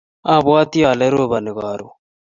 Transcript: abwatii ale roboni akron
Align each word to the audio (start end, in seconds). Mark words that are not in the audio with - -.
abwatii 0.33 0.87
ale 0.91 1.05
roboni 1.15 1.49
akron 1.51 1.91